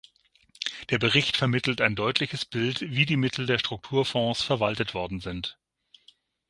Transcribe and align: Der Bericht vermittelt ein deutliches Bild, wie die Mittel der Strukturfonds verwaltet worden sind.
Der 0.89 0.97
Bericht 0.97 1.37
vermittelt 1.37 1.79
ein 1.79 1.93
deutliches 1.95 2.43
Bild, 2.43 2.81
wie 2.81 3.05
die 3.05 3.17
Mittel 3.17 3.45
der 3.45 3.59
Strukturfonds 3.59 4.41
verwaltet 4.41 4.95
worden 4.95 5.19
sind. 5.19 5.59